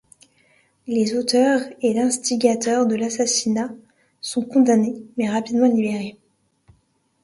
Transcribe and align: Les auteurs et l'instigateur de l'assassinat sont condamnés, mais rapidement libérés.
Les 0.87 1.15
auteurs 1.15 1.61
et 1.83 1.93
l'instigateur 1.93 2.87
de 2.87 2.95
l'assassinat 2.95 3.69
sont 4.19 4.41
condamnés, 4.43 5.03
mais 5.15 5.29
rapidement 5.29 5.67
libérés. 5.67 6.17